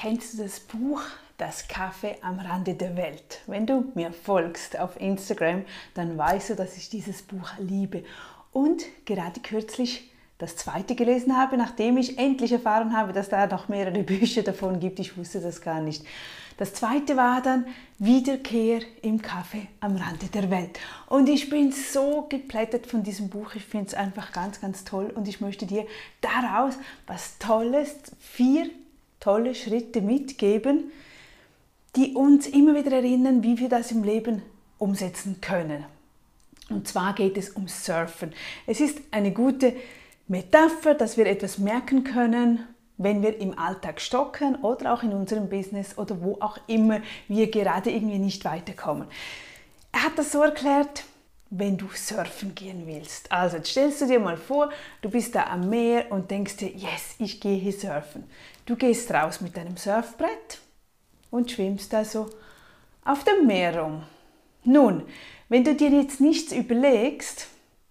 [0.00, 1.02] Kennst du das Buch
[1.36, 3.42] Das Kaffee am Rande der Welt?
[3.46, 8.04] Wenn du mir folgst auf Instagram, dann weißt du, dass ich dieses Buch liebe
[8.50, 13.68] und gerade kürzlich das zweite gelesen habe, nachdem ich endlich erfahren habe, dass da noch
[13.68, 15.00] mehrere Bücher davon gibt.
[15.00, 16.02] Ich wusste das gar nicht.
[16.56, 17.66] Das zweite war dann
[17.98, 20.78] Wiederkehr im Kaffee am Rande der Welt.
[21.08, 23.54] Und ich bin so geplättet von diesem Buch.
[23.54, 25.84] Ich finde es einfach ganz, ganz toll und ich möchte dir
[26.22, 28.70] daraus was Tolles, vier
[29.20, 30.90] tolle Schritte mitgeben,
[31.96, 34.42] die uns immer wieder erinnern, wie wir das im Leben
[34.78, 35.84] umsetzen können.
[36.68, 38.32] Und zwar geht es um Surfen.
[38.66, 39.74] Es ist eine gute
[40.28, 42.64] Metapher, dass wir etwas merken können,
[42.96, 47.50] wenn wir im Alltag stocken oder auch in unserem Business oder wo auch immer wir
[47.50, 49.06] gerade irgendwie nicht weiterkommen.
[49.90, 51.04] Er hat das so erklärt,
[51.50, 53.30] wenn du surfen gehen willst.
[53.30, 54.70] Also jetzt stellst du dir mal vor,
[55.02, 58.24] du bist da am Meer und denkst dir, yes, ich gehe hier surfen.
[58.66, 60.60] Du gehst raus mit deinem Surfbrett
[61.30, 62.30] und schwimmst da so
[63.04, 64.04] auf dem Meer rum.
[64.62, 65.02] Nun,
[65.48, 67.48] wenn du dir jetzt nichts überlegst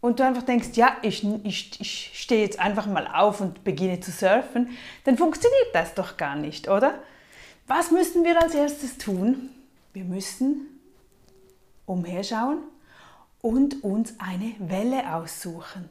[0.00, 3.98] und du einfach denkst, ja, ich, ich, ich stehe jetzt einfach mal auf und beginne
[3.98, 4.68] zu surfen,
[5.04, 6.94] dann funktioniert das doch gar nicht, oder?
[7.66, 9.50] Was müssen wir als erstes tun?
[9.92, 10.68] Wir müssen
[11.86, 12.58] umherschauen
[13.42, 15.88] und uns eine Welle aussuchen.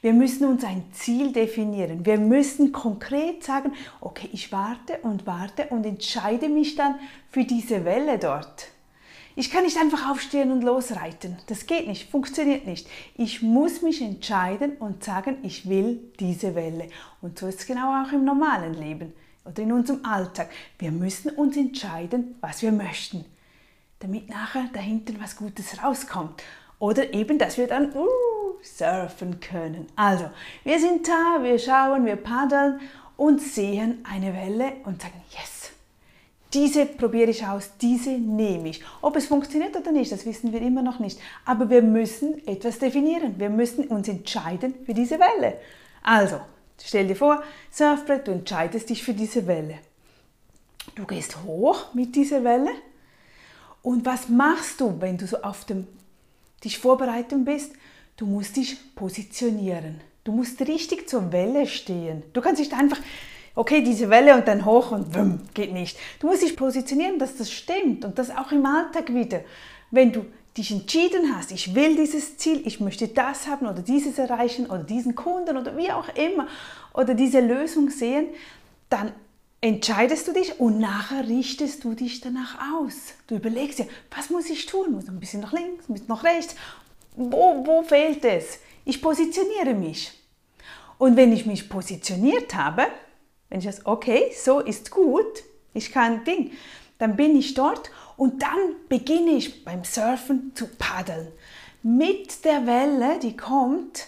[0.00, 2.04] Wir müssen uns ein Ziel definieren.
[2.04, 6.96] Wir müssen konkret sagen, okay, ich warte und warte und entscheide mich dann
[7.30, 8.68] für diese Welle dort.
[9.36, 11.36] Ich kann nicht einfach aufstehen und losreiten.
[11.46, 12.88] Das geht nicht, funktioniert nicht.
[13.16, 16.88] Ich muss mich entscheiden und sagen, ich will diese Welle.
[17.20, 19.12] Und so ist es genau auch im normalen Leben
[19.44, 20.50] oder in unserem Alltag.
[20.80, 23.24] Wir müssen uns entscheiden, was wir möchten,
[24.00, 26.42] damit nachher dahinter was Gutes rauskommt.
[26.78, 28.06] Oder eben, dass wir dann uh,
[28.62, 29.86] surfen können.
[29.96, 30.30] Also,
[30.64, 32.80] wir sind da, wir schauen, wir paddeln
[33.16, 35.72] und sehen eine Welle und sagen, yes,
[36.54, 38.82] diese probiere ich aus, diese nehme ich.
[39.02, 41.20] Ob es funktioniert oder nicht, das wissen wir immer noch nicht.
[41.44, 43.38] Aber wir müssen etwas definieren.
[43.38, 45.58] Wir müssen uns entscheiden für diese Welle.
[46.02, 46.40] Also,
[46.82, 49.78] stell dir vor, Surfbrett, du entscheidest dich für diese Welle.
[50.94, 52.70] Du gehst hoch mit dieser Welle.
[53.82, 55.86] Und was machst du, wenn du so auf dem
[56.64, 57.72] dich vorbereiten bist,
[58.16, 60.00] du musst dich positionieren.
[60.24, 62.22] Du musst richtig zur Welle stehen.
[62.32, 62.98] Du kannst nicht einfach,
[63.54, 65.98] okay, diese Welle und dann hoch und wumm, geht nicht.
[66.20, 69.40] Du musst dich positionieren, dass das stimmt und das auch im Alltag wieder.
[69.90, 70.26] Wenn du
[70.56, 74.82] dich entschieden hast, ich will dieses Ziel, ich möchte das haben oder dieses erreichen oder
[74.82, 76.48] diesen Kunden oder wie auch immer
[76.92, 78.26] oder diese Lösung sehen,
[78.90, 79.12] dann
[79.60, 82.94] entscheidest du dich und nachher richtest du dich danach aus.
[83.26, 84.92] Du überlegst dir, was muss ich tun?
[84.92, 86.54] Muss ein bisschen nach links, ein bisschen nach rechts.
[87.16, 88.60] Wo, wo fehlt es?
[88.84, 90.12] Ich positioniere mich.
[90.98, 92.86] Und wenn ich mich positioniert habe,
[93.48, 95.42] wenn ich das, okay, so ist gut,
[95.74, 96.52] ich kann Ding,
[96.98, 101.28] dann bin ich dort und dann beginne ich beim Surfen zu paddeln.
[101.82, 104.06] Mit der Welle, die kommt,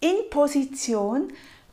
[0.00, 1.32] in Position,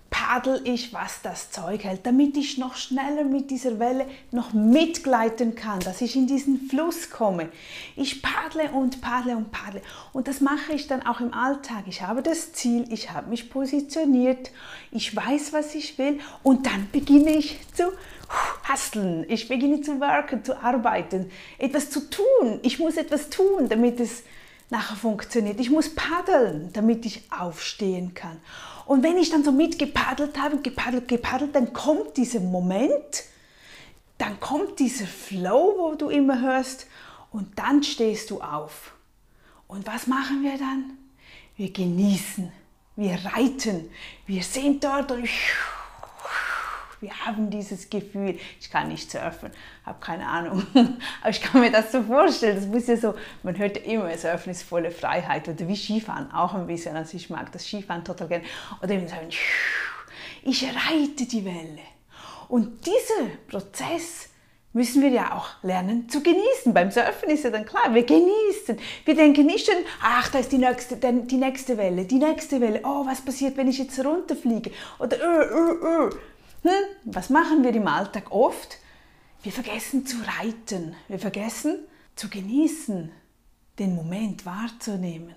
[0.10, 5.56] paddel ich, was das Zeug hält, damit ich noch schneller mit dieser Welle noch mitgleiten
[5.56, 7.50] kann, dass ich in diesen Fluss komme.
[7.96, 9.82] Ich paddle und paddle und paddle
[10.14, 11.84] und das mache ich dann auch im Alltag.
[11.88, 14.52] Ich habe das Ziel, ich habe mich positioniert,
[14.92, 17.92] ich weiß, was ich will und dann beginne ich zu
[18.72, 22.60] husteln, ich beginne zu worken, zu arbeiten, etwas zu tun.
[22.64, 24.24] Ich muss etwas tun, damit es
[24.70, 25.60] nachher funktioniert.
[25.60, 28.40] Ich muss paddeln, damit ich aufstehen kann.
[28.86, 33.24] Und wenn ich dann so mitgepaddelt habe, gepaddelt, gepaddelt, dann kommt dieser Moment,
[34.18, 36.88] dann kommt dieser Flow, wo du immer hörst,
[37.32, 38.94] und dann stehst du auf.
[39.68, 40.98] Und was machen wir dann?
[41.58, 42.52] Wir genießen,
[42.96, 43.90] wir reiten,
[44.26, 45.28] wir sind dort und
[47.00, 49.52] wir haben dieses Gefühl, ich kann nicht surfen,
[49.86, 50.66] habe keine Ahnung,
[51.22, 53.14] aber ich kann mir das so vorstellen, das muss ja so,
[53.44, 57.30] man hört immer, Surfen ist volle Freiheit oder wie Skifahren auch ein bisschen, also ich
[57.30, 58.46] mag das Skifahren total gerne,
[58.82, 59.30] oder eben sagen,
[60.44, 61.80] ich reite die Welle.
[62.48, 64.30] Und dieser Prozess
[64.74, 66.74] müssen wir ja auch lernen zu genießen.
[66.74, 68.78] Beim Surfen ist ja dann klar, wir genießen.
[69.06, 72.82] Wir denken nicht schon, ach, da ist die nächste, die nächste Welle, die nächste Welle.
[72.84, 74.72] Oh, was passiert, wenn ich jetzt runterfliege?
[75.00, 76.10] Oder, uh, uh, uh.
[76.68, 76.74] Hm,
[77.06, 78.80] was machen wir im Alltag oft?
[79.42, 81.80] Wir vergessen zu reiten, wir vergessen
[82.18, 83.10] zu genießen,
[83.80, 85.34] den Moment wahrzunehmen,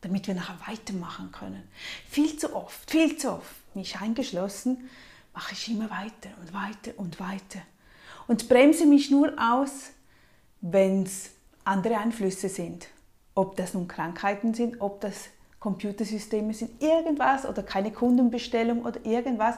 [0.00, 1.68] damit wir nachher weitermachen können.
[2.08, 4.88] Viel zu oft, viel zu oft, mich eingeschlossen,
[5.34, 7.60] mache ich immer weiter und weiter und weiter
[8.26, 9.90] und bremse mich nur aus,
[10.62, 11.32] wenn es
[11.64, 12.88] andere Einflüsse sind.
[13.34, 15.28] Ob das nun Krankheiten sind, ob das
[15.60, 19.56] Computersysteme sind, irgendwas oder keine Kundenbestellung oder irgendwas,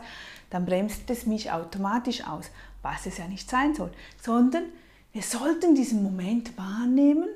[0.50, 2.50] dann bremst es mich automatisch aus.
[2.82, 4.64] was es ja nicht sein soll, sondern
[5.12, 7.28] wir sollten diesen Moment wahrnehmen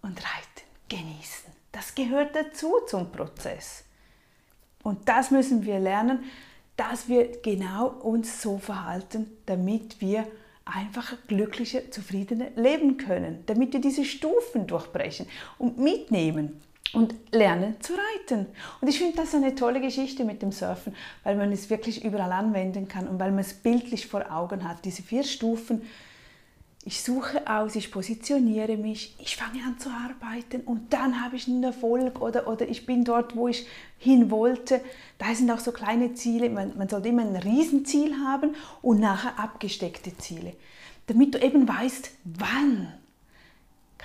[0.00, 1.52] und reiten, genießen.
[1.72, 3.84] Das gehört dazu zum Prozess.
[4.82, 6.24] Und das müssen wir lernen,
[6.76, 10.26] dass wir genau uns so verhalten, damit wir
[10.74, 15.26] einfach glücklicher, zufriedener leben können, damit wir diese Stufen durchbrechen
[15.58, 16.60] und mitnehmen
[16.92, 18.46] und lernen zu reiten.
[18.80, 22.32] Und ich finde das eine tolle Geschichte mit dem Surfen, weil man es wirklich überall
[22.32, 24.84] anwenden kann und weil man es bildlich vor Augen hat.
[24.84, 25.82] Diese vier Stufen,
[26.84, 31.48] ich suche aus, ich positioniere mich, ich fange an zu arbeiten und dann habe ich
[31.48, 33.66] einen Erfolg oder, oder ich bin dort, wo ich
[33.98, 34.80] hin wollte.
[35.18, 39.38] Da sind auch so kleine Ziele, man, man sollte immer ein Riesenziel haben und nachher
[39.38, 40.54] abgesteckte Ziele,
[41.06, 42.94] damit du eben weißt, wann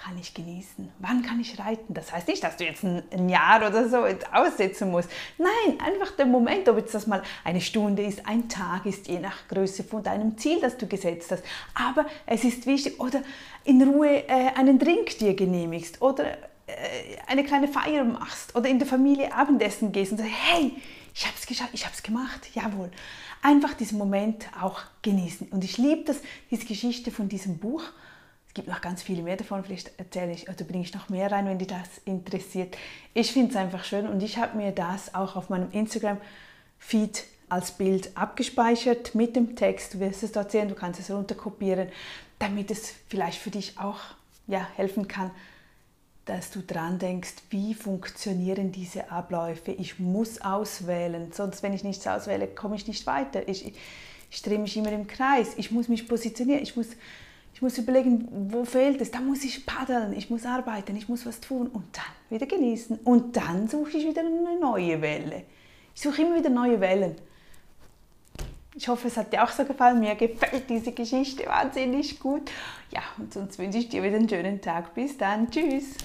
[0.04, 0.90] kann ich genießen?
[1.00, 1.94] Wann kann ich reiten?
[1.94, 5.10] Das heißt nicht, dass du jetzt ein, Jahr oder so aussetzen musst.
[5.38, 9.20] Nein, einfach der Moment, ob jetzt das mal eine Stunde ist, ein Tag ist, je
[9.20, 11.44] nach Größe von deinem Ziel, das du gesetzt hast.
[11.74, 13.22] Aber es ist wichtig, oder
[13.64, 16.26] in Ruhe äh, einen Drink dir genehmigst oder
[16.68, 16.76] äh,
[17.28, 20.74] eine kleine Feier machst oder in der Familie Abendessen gehst und sagst, hey,
[21.16, 22.92] ich habe es geschafft, ich habe es gemacht, jawohl.
[23.42, 25.48] Einfach diesen Moment auch genießen.
[25.48, 26.18] Und ich liebe das,
[26.52, 27.84] diese Geschichte von diesem Buch
[28.54, 31.32] es gibt noch ganz viele mehr davon, vielleicht erzähle ich oder bringe ich noch mehr
[31.32, 32.78] rein, wenn dich das interessiert.
[33.16, 37.72] Ich finde es einfach schön und ich habe mir das auch auf meinem Instagram-Feed als
[37.72, 39.96] Bild abgespeichert mit dem Text.
[39.96, 41.88] Du wirst es dort sehen, du kannst es runterkopieren,
[42.38, 44.02] damit es vielleicht für dich auch
[44.46, 45.32] ja, helfen kann,
[46.26, 49.72] dass du dran denkst, wie funktionieren diese Abläufe.
[49.72, 53.48] Ich muss auswählen, sonst wenn ich nichts auswähle, komme ich nicht weiter.
[53.48, 53.74] Ich, ich,
[54.30, 55.54] ich drehe mich immer im Kreis.
[55.58, 56.62] Ich muss mich positionieren.
[56.62, 56.90] Ich muss
[57.63, 59.10] muss überlegen, wo fehlt es?
[59.10, 63.00] Da muss ich paddeln, ich muss arbeiten, ich muss was tun und dann wieder genießen.
[63.04, 65.44] Und dann suche ich wieder eine neue Welle.
[65.95, 67.15] Ich suche immer wieder neue Wellen.
[68.75, 70.00] Ich hoffe, es hat dir auch so gefallen.
[70.00, 72.51] Mir gefällt diese Geschichte wahnsinnig gut.
[72.92, 74.94] Ja, und sonst wünsche ich dir wieder einen schönen Tag.
[74.94, 75.50] Bis dann.
[75.50, 75.95] Tschüss.